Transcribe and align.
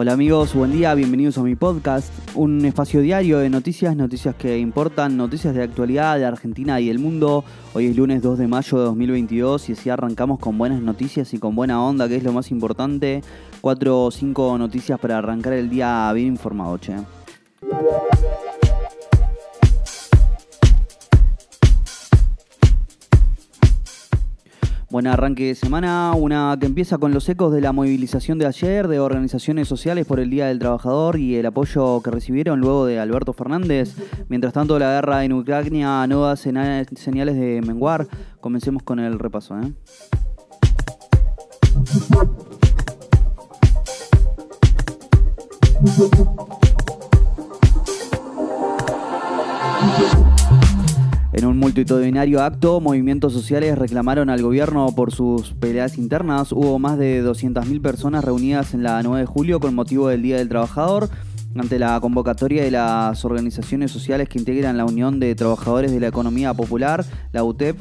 Hola 0.00 0.12
amigos, 0.12 0.54
buen 0.54 0.70
día, 0.70 0.94
bienvenidos 0.94 1.38
a 1.38 1.42
mi 1.42 1.56
podcast, 1.56 2.12
un 2.36 2.64
espacio 2.64 3.00
diario 3.00 3.40
de 3.40 3.50
noticias, 3.50 3.96
noticias 3.96 4.36
que 4.36 4.56
importan, 4.56 5.16
noticias 5.16 5.56
de 5.56 5.64
actualidad 5.64 6.16
de 6.18 6.24
Argentina 6.24 6.80
y 6.80 6.86
del 6.86 7.00
mundo. 7.00 7.42
Hoy 7.74 7.86
es 7.86 7.96
lunes 7.96 8.22
2 8.22 8.38
de 8.38 8.46
mayo 8.46 8.78
de 8.78 8.84
2022 8.84 9.70
y 9.70 9.72
así 9.72 9.90
arrancamos 9.90 10.38
con 10.38 10.56
buenas 10.56 10.80
noticias 10.80 11.34
y 11.34 11.40
con 11.40 11.56
buena 11.56 11.82
onda, 11.82 12.08
que 12.08 12.14
es 12.14 12.22
lo 12.22 12.32
más 12.32 12.52
importante. 12.52 13.24
Cuatro 13.60 14.04
o 14.04 14.10
cinco 14.12 14.56
noticias 14.56 15.00
para 15.00 15.18
arrancar 15.18 15.54
el 15.54 15.68
día 15.68 16.12
bien 16.12 16.28
informado, 16.28 16.78
che. 16.78 16.94
Buen 24.90 25.06
arranque 25.06 25.48
de 25.48 25.54
semana, 25.54 26.12
una 26.16 26.56
que 26.58 26.64
empieza 26.64 26.96
con 26.96 27.12
los 27.12 27.28
ecos 27.28 27.52
de 27.52 27.60
la 27.60 27.72
movilización 27.72 28.38
de 28.38 28.46
ayer 28.46 28.88
de 28.88 28.98
organizaciones 28.98 29.68
sociales 29.68 30.06
por 30.06 30.18
el 30.18 30.30
Día 30.30 30.46
del 30.46 30.58
Trabajador 30.58 31.18
y 31.18 31.36
el 31.36 31.44
apoyo 31.44 32.00
que 32.00 32.10
recibieron 32.10 32.60
luego 32.60 32.86
de 32.86 32.98
Alberto 32.98 33.34
Fernández. 33.34 33.94
Mientras 34.28 34.54
tanto, 34.54 34.78
la 34.78 34.92
guerra 34.92 35.24
en 35.24 35.34
Ucrania 35.34 36.06
no 36.06 36.22
da 36.22 36.36
señales 36.36 37.36
de 37.36 37.60
menguar. 37.66 38.08
Comencemos 38.40 38.82
con 38.82 38.98
el 38.98 39.18
repaso. 39.18 39.60
¿eh? 39.60 39.74
En 51.38 51.44
un 51.44 51.56
multitudinario 51.56 52.42
acto, 52.42 52.80
movimientos 52.80 53.32
sociales 53.32 53.78
reclamaron 53.78 54.28
al 54.28 54.42
gobierno 54.42 54.92
por 54.96 55.12
sus 55.12 55.52
peleas 55.52 55.96
internas. 55.96 56.50
Hubo 56.50 56.80
más 56.80 56.98
de 56.98 57.24
200.000 57.24 57.80
personas 57.80 58.24
reunidas 58.24 58.74
en 58.74 58.82
la 58.82 59.00
9 59.04 59.20
de 59.20 59.26
julio 59.26 59.60
con 59.60 59.72
motivo 59.72 60.08
del 60.08 60.20
Día 60.20 60.38
del 60.38 60.48
Trabajador, 60.48 61.08
ante 61.54 61.78
la 61.78 62.00
convocatoria 62.00 62.64
de 62.64 62.72
las 62.72 63.24
organizaciones 63.24 63.92
sociales 63.92 64.28
que 64.28 64.40
integran 64.40 64.76
la 64.76 64.84
Unión 64.84 65.20
de 65.20 65.32
Trabajadores 65.36 65.92
de 65.92 66.00
la 66.00 66.08
Economía 66.08 66.52
Popular, 66.54 67.04
la 67.30 67.44
UTEP 67.44 67.78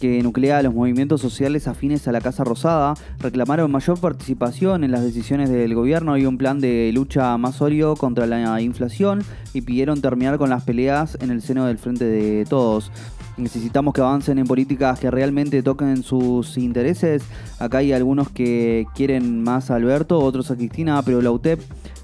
que 0.00 0.22
nuclea 0.22 0.58
a 0.58 0.62
los 0.62 0.74
movimientos 0.74 1.20
sociales 1.20 1.68
afines 1.68 2.06
a 2.08 2.12
la 2.12 2.20
Casa 2.20 2.44
Rosada, 2.44 2.94
reclamaron 3.18 3.70
mayor 3.70 3.98
participación 3.98 4.84
en 4.84 4.90
las 4.90 5.02
decisiones 5.02 5.50
del 5.50 5.74
gobierno 5.74 6.16
y 6.16 6.26
un 6.26 6.38
plan 6.38 6.60
de 6.60 6.90
lucha 6.92 7.36
más 7.38 7.56
sólido 7.56 7.96
contra 7.96 8.26
la 8.26 8.60
inflación 8.60 9.22
y 9.52 9.62
pidieron 9.62 10.00
terminar 10.00 10.38
con 10.38 10.50
las 10.50 10.64
peleas 10.64 11.16
en 11.20 11.30
el 11.30 11.42
seno 11.42 11.66
del 11.66 11.78
Frente 11.78 12.04
de 12.04 12.44
Todos. 12.44 12.90
Necesitamos 13.36 13.92
que 13.92 14.00
avancen 14.00 14.38
en 14.38 14.46
políticas 14.46 14.98
que 14.98 15.10
realmente 15.10 15.62
toquen 15.62 16.02
sus 16.02 16.56
intereses. 16.56 17.22
Acá 17.58 17.78
hay 17.78 17.92
algunos 17.92 18.30
que 18.30 18.86
quieren 18.94 19.42
más 19.42 19.70
a 19.70 19.76
Alberto, 19.76 20.18
otros 20.18 20.50
a 20.50 20.56
Cristina, 20.56 21.02
pero 21.02 21.20
la 21.20 21.30
UTEP 21.30 21.60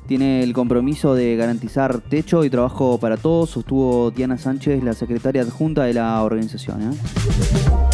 tiene 0.07 0.43
el 0.43 0.53
compromiso 0.53 1.15
de 1.15 1.37
garantizar 1.37 2.01
techo 2.01 2.45
y 2.45 2.51
trabajo 2.51 2.99
para 2.99 3.17
todos, 3.17 3.51
sostuvo 3.51 4.11
Diana 4.11 4.37
Sánchez, 4.37 4.83
la 4.83 4.93
secretaria 4.93 5.43
adjunta 5.43 5.85
de 5.85 5.95
la 5.95 6.23
organización. 6.23 6.83
¿eh? 6.83 7.92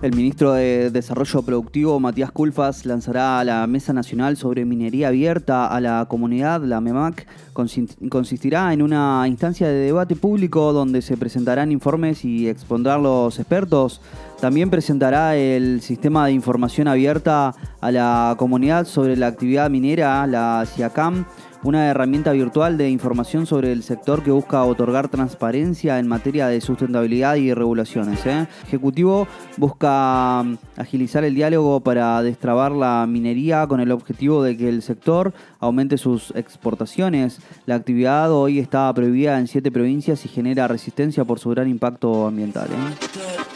El 0.00 0.14
ministro 0.14 0.52
de 0.52 0.92
Desarrollo 0.92 1.42
Productivo, 1.42 1.98
Matías 1.98 2.30
Culfas, 2.30 2.86
lanzará 2.86 3.42
la 3.42 3.66
Mesa 3.66 3.92
Nacional 3.92 4.36
sobre 4.36 4.64
Minería 4.64 5.08
Abierta 5.08 5.66
a 5.66 5.80
la 5.80 6.06
Comunidad, 6.08 6.62
la 6.62 6.80
MEMAC. 6.80 7.26
Consistirá 7.52 8.72
en 8.72 8.82
una 8.82 9.24
instancia 9.26 9.66
de 9.66 9.74
debate 9.74 10.14
público 10.14 10.72
donde 10.72 11.02
se 11.02 11.16
presentarán 11.16 11.72
informes 11.72 12.24
y 12.24 12.48
expondrán 12.48 13.02
los 13.02 13.40
expertos. 13.40 14.00
También 14.40 14.70
presentará 14.70 15.34
el 15.34 15.80
sistema 15.80 16.26
de 16.26 16.32
información 16.32 16.86
abierta 16.86 17.56
a 17.80 17.90
la 17.90 18.36
comunidad 18.38 18.86
sobre 18.86 19.16
la 19.16 19.26
actividad 19.26 19.68
minera, 19.68 20.24
la 20.28 20.64
CIACAM 20.64 21.24
una 21.62 21.88
herramienta 21.88 22.32
virtual 22.32 22.78
de 22.78 22.90
información 22.90 23.46
sobre 23.46 23.72
el 23.72 23.82
sector 23.82 24.22
que 24.22 24.30
busca 24.30 24.64
otorgar 24.64 25.08
transparencia 25.08 25.98
en 25.98 26.06
materia 26.06 26.48
de 26.48 26.60
sustentabilidad 26.60 27.36
y 27.36 27.52
regulaciones. 27.52 28.24
¿eh? 28.26 28.46
Ejecutivo 28.66 29.26
busca 29.56 30.42
mm, 30.44 30.56
agilizar 30.76 31.24
el 31.24 31.34
diálogo 31.34 31.80
para 31.80 32.22
destrabar 32.22 32.72
la 32.72 33.06
minería 33.08 33.66
con 33.66 33.80
el 33.80 33.90
objetivo 33.90 34.42
de 34.42 34.56
que 34.56 34.68
el 34.68 34.82
sector 34.82 35.32
aumente 35.60 35.98
sus 35.98 36.32
exportaciones. 36.36 37.40
La 37.66 37.74
actividad 37.74 38.30
hoy 38.32 38.58
está 38.58 38.92
prohibida 38.94 39.38
en 39.38 39.46
siete 39.46 39.72
provincias 39.72 40.24
y 40.24 40.28
genera 40.28 40.68
resistencia 40.68 41.24
por 41.24 41.38
su 41.38 41.50
gran 41.50 41.68
impacto 41.68 42.26
ambiental. 42.26 42.68
¿eh? 42.68 43.47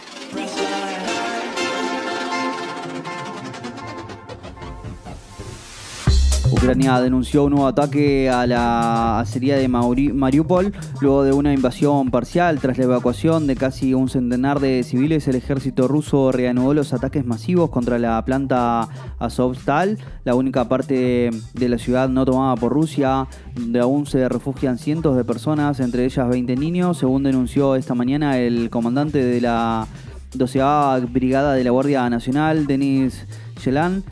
Ucrania 6.52 7.00
denunció 7.00 7.44
un 7.44 7.52
nuevo 7.52 7.66
ataque 7.66 8.28
a 8.28 8.46
la 8.46 9.20
acería 9.20 9.56
de 9.56 9.68
Mariupol 9.68 10.72
luego 11.00 11.24
de 11.24 11.32
una 11.32 11.54
invasión 11.54 12.10
parcial. 12.10 12.60
Tras 12.60 12.76
la 12.76 12.84
evacuación 12.84 13.46
de 13.46 13.56
casi 13.56 13.94
un 13.94 14.10
centenar 14.10 14.60
de 14.60 14.82
civiles, 14.82 15.26
el 15.28 15.36
ejército 15.36 15.88
ruso 15.88 16.30
reanudó 16.30 16.74
los 16.74 16.92
ataques 16.92 17.24
masivos 17.24 17.70
contra 17.70 17.98
la 17.98 18.22
planta 18.26 18.86
Azovstal, 19.18 19.98
la 20.24 20.34
única 20.34 20.68
parte 20.68 21.30
de 21.54 21.68
la 21.68 21.78
ciudad 21.78 22.10
no 22.10 22.26
tomada 22.26 22.54
por 22.56 22.72
Rusia, 22.72 23.26
donde 23.54 23.80
aún 23.80 24.04
se 24.04 24.28
refugian 24.28 24.76
cientos 24.76 25.16
de 25.16 25.24
personas, 25.24 25.80
entre 25.80 26.04
ellas 26.04 26.28
20 26.28 26.54
niños, 26.56 26.98
según 26.98 27.22
denunció 27.22 27.76
esta 27.76 27.94
mañana 27.94 28.38
el 28.38 28.69
comandante 28.69 29.24
de 29.24 29.40
la 29.40 29.86
12 30.34 31.06
Brigada 31.10 31.54
de 31.54 31.64
la 31.64 31.70
Guardia 31.70 32.08
Nacional, 32.10 32.66
Denis 32.66 33.26
Yelan. 33.64 34.04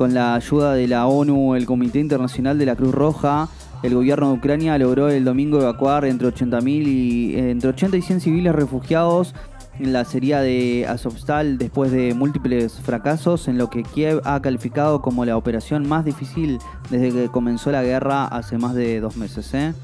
Con 0.00 0.14
la 0.14 0.34
ayuda 0.34 0.72
de 0.72 0.88
la 0.88 1.06
ONU, 1.06 1.56
el 1.56 1.66
Comité 1.66 1.98
Internacional 1.98 2.58
de 2.58 2.64
la 2.64 2.74
Cruz 2.74 2.94
Roja, 2.94 3.50
el 3.82 3.94
gobierno 3.94 4.28
de 4.28 4.38
Ucrania 4.38 4.78
logró 4.78 5.10
el 5.10 5.26
domingo 5.26 5.60
evacuar 5.60 6.06
entre 6.06 6.28
80, 6.28 6.58
y, 6.64 7.34
entre 7.36 7.68
80 7.68 7.98
y 7.98 8.00
100 8.00 8.20
civiles 8.22 8.54
refugiados 8.54 9.34
en 9.78 9.92
la 9.92 10.06
serie 10.06 10.38
de 10.38 10.86
Azovstal 10.88 11.58
después 11.58 11.92
de 11.92 12.14
múltiples 12.14 12.80
fracasos 12.80 13.46
en 13.46 13.58
lo 13.58 13.68
que 13.68 13.82
Kiev 13.82 14.22
ha 14.24 14.40
calificado 14.40 15.02
como 15.02 15.26
la 15.26 15.36
operación 15.36 15.86
más 15.86 16.06
difícil 16.06 16.60
desde 16.88 17.12
que 17.12 17.28
comenzó 17.28 17.70
la 17.70 17.82
guerra 17.82 18.24
hace 18.24 18.56
más 18.56 18.74
de 18.74 19.00
dos 19.00 19.18
meses. 19.18 19.52
¿eh? 19.52 19.74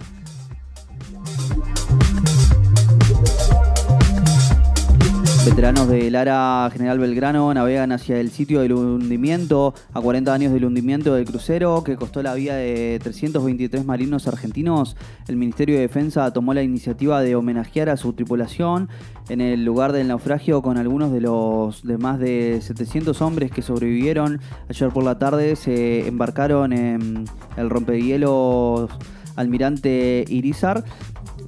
Veteranos 5.46 5.86
de 5.86 6.10
Lara 6.10 6.68
General 6.72 6.98
Belgrano 6.98 7.54
navegan 7.54 7.92
hacia 7.92 8.18
el 8.18 8.32
sitio 8.32 8.62
del 8.62 8.72
hundimiento, 8.72 9.74
a 9.94 10.00
40 10.00 10.34
años 10.34 10.52
del 10.52 10.64
hundimiento 10.64 11.14
del 11.14 11.24
crucero, 11.24 11.84
que 11.84 11.94
costó 11.94 12.20
la 12.20 12.34
vida 12.34 12.56
de 12.56 12.98
323 13.00 13.84
marinos 13.84 14.26
argentinos. 14.26 14.96
El 15.28 15.36
Ministerio 15.36 15.76
de 15.76 15.82
Defensa 15.82 16.32
tomó 16.32 16.52
la 16.52 16.64
iniciativa 16.64 17.20
de 17.20 17.36
homenajear 17.36 17.90
a 17.90 17.96
su 17.96 18.12
tripulación 18.14 18.88
en 19.28 19.40
el 19.40 19.64
lugar 19.64 19.92
del 19.92 20.08
naufragio 20.08 20.62
con 20.62 20.78
algunos 20.78 21.12
de 21.12 21.20
los 21.20 21.84
de 21.84 21.96
más 21.96 22.18
de 22.18 22.58
700 22.60 23.22
hombres 23.22 23.52
que 23.52 23.62
sobrevivieron. 23.62 24.40
Ayer 24.68 24.88
por 24.88 25.04
la 25.04 25.20
tarde 25.20 25.54
se 25.54 26.08
embarcaron 26.08 26.72
en 26.72 27.24
el 27.56 27.70
rompehielos 27.70 28.90
Almirante 29.36 30.24
Irizar 30.28 30.82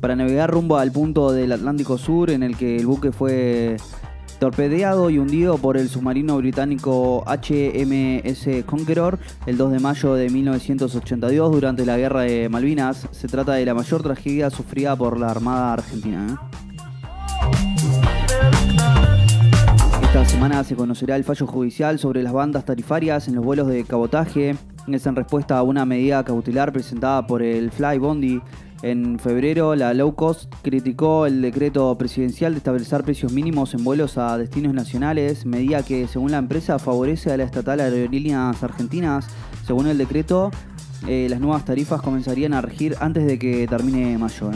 para 0.00 0.16
navegar 0.16 0.50
rumbo 0.50 0.76
al 0.76 0.92
punto 0.92 1.32
del 1.32 1.53
Atlántico 1.53 1.98
Sur 1.98 2.31
en 2.31 2.42
el 2.42 2.56
que 2.56 2.76
el 2.76 2.86
buque 2.86 3.12
fue 3.12 3.76
torpedeado 4.38 5.10
y 5.10 5.19
hundido 5.19 5.59
por 5.59 5.76
el 5.76 5.88
submarino 5.88 6.36
británico 6.36 7.25
HMS 7.26 8.64
Conqueror 8.64 9.19
el 9.47 9.56
2 9.56 9.72
de 9.72 9.81
mayo 9.81 10.14
de 10.14 10.31
1982 10.31 11.53
durante 11.53 11.84
la 11.84 11.97
Guerra 11.97 12.22
de 12.22 12.48
Malvinas. 12.48 13.09
Se 13.10 13.28
trata 13.28 13.54
de 13.54 13.66
la 13.66 13.75
mayor 13.75 14.03
tragedia 14.03 14.50
sufrida 14.50 14.95
por 14.97 15.18
la 15.18 15.30
Armada 15.30 15.72
Argentina. 15.74 16.27
¿eh? 16.30 16.59
Esta 20.03 20.24
semana 20.24 20.65
se 20.65 20.77
conocerá 20.77 21.16
el 21.16 21.24
fallo 21.24 21.47
judicial 21.47 21.98
sobre 21.98 22.22
las 22.22 22.33
bandas 22.33 22.65
tarifarias 22.65 23.28
en 23.28 23.34
los 23.34 23.44
vuelos 23.44 23.66
de 23.66 23.84
cabotaje. 23.84 24.56
Es 24.86 25.06
en 25.06 25.16
respuesta 25.16 25.59
a 25.59 25.62
una 25.62 25.84
medida 25.84 26.24
cautelar 26.24 26.72
presentada 26.72 27.27
por 27.27 27.42
el 27.42 27.71
Fly 27.71 27.98
Bondi 27.98 28.41
en 28.83 29.19
febrero, 29.19 29.75
la 29.75 29.92
Low 29.92 30.15
Cost 30.15 30.53
criticó 30.63 31.27
el 31.27 31.42
decreto 31.42 31.97
presidencial 31.98 32.53
de 32.53 32.59
establecer 32.59 33.03
precios 33.03 33.33
mínimos 33.33 33.75
en 33.75 33.83
vuelos 33.83 34.19
a 34.19 34.39
destinos 34.39 34.72
nacionales, 34.72 35.47
medida 35.47 35.83
que, 35.83 36.07
según 36.07 36.30
la 36.30 36.39
empresa, 36.39 36.78
favorece 36.78 37.33
a 37.33 37.36
la 37.36 37.45
estatal 37.45 37.80
Aerolíneas 37.80 38.63
Argentinas. 38.63 39.27
Según 39.66 39.89
el 39.89 39.98
decreto, 39.98 40.51
eh, 41.07 41.27
las 41.28 41.41
nuevas 41.41 41.65
tarifas 41.65 42.01
comenzarían 42.03 42.54
a 42.54 42.60
regir 42.60 42.95
antes 43.01 43.27
de 43.27 43.39
que 43.39 43.66
termine 43.66 44.16
mayo. 44.16 44.51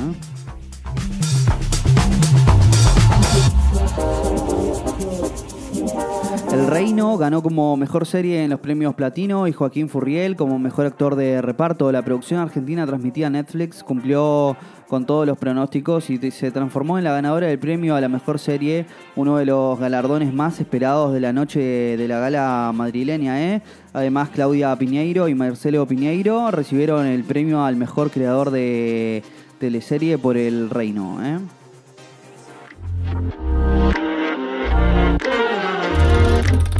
El 6.52 6.66
Reino 6.66 7.16
ganó 7.16 7.42
como 7.42 7.78
mejor 7.78 8.04
serie 8.04 8.44
en 8.44 8.50
los 8.50 8.60
premios 8.60 8.94
Platino 8.94 9.48
y 9.48 9.52
Joaquín 9.52 9.88
Furriel 9.88 10.36
como 10.36 10.58
mejor 10.58 10.84
actor 10.84 11.16
de 11.16 11.40
reparto. 11.40 11.90
La 11.90 12.02
producción 12.02 12.40
argentina 12.40 12.86
transmitida 12.86 13.30
Netflix 13.30 13.82
cumplió 13.82 14.54
con 14.86 15.06
todos 15.06 15.26
los 15.26 15.38
pronósticos 15.38 16.10
y 16.10 16.30
se 16.30 16.50
transformó 16.50 16.98
en 16.98 17.04
la 17.04 17.12
ganadora 17.12 17.46
del 17.46 17.58
premio 17.58 17.96
a 17.96 18.02
la 18.02 18.10
mejor 18.10 18.38
serie, 18.38 18.84
uno 19.16 19.38
de 19.38 19.46
los 19.46 19.78
galardones 19.78 20.34
más 20.34 20.60
esperados 20.60 21.14
de 21.14 21.20
la 21.20 21.32
noche 21.32 21.60
de 21.96 22.06
la 22.06 22.18
gala 22.18 22.70
madrileña. 22.74 23.40
¿eh? 23.42 23.62
Además, 23.94 24.28
Claudia 24.28 24.76
Piñeiro 24.76 25.28
y 25.28 25.34
Marcelo 25.34 25.86
Piñeiro 25.86 26.50
recibieron 26.50 27.06
el 27.06 27.24
premio 27.24 27.64
al 27.64 27.76
mejor 27.76 28.10
creador 28.10 28.50
de 28.50 29.22
teleserie 29.58 30.18
por 30.18 30.36
El 30.36 30.68
Reino. 30.68 31.18
¿eh? 31.24 31.38